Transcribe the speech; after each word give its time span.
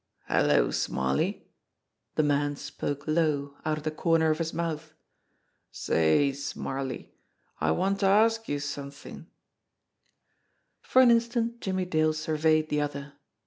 "Hello, 0.27 0.69
Smarly!" 0.71 1.43
The 2.15 2.23
man 2.23 2.55
spoke 2.55 3.07
low, 3.07 3.57
out 3.63 3.77
of 3.77 3.83
the 3.83 3.91
corner 3.91 4.31
of 4.31 4.39
his 4.39 4.51
mouth. 4.51 4.95
"Say, 5.69 6.31
Smarly, 6.33 7.13
I 7.59 7.69
wanter 7.69 8.07
ask 8.07 8.49
youse 8.49 8.65
some 8.65 8.89
thin'." 8.89 9.27
For 10.81 11.03
an 11.03 11.11
instant 11.11 11.61
Jimmie 11.61 11.85
Dale 11.85 12.13
surveyed 12.13 12.69
the 12.69 12.81
other. 12.81 13.13